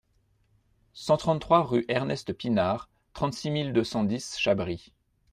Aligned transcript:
cent 0.93 1.17
trente-trois 1.17 1.61
rue 1.61 1.85
Ernest 1.87 2.33
Pinard, 2.33 2.89
trente-six 3.13 3.51
mille 3.51 3.71
deux 3.71 3.83
cent 3.83 4.03
dix 4.03 4.35
Chabris 4.39 4.93